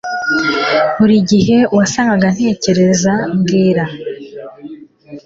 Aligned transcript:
Buri 0.97 1.15
gihe 1.29 1.57
wasangaga 1.77 2.27
ntekereza 2.35 3.11
Mbwira 3.35 3.85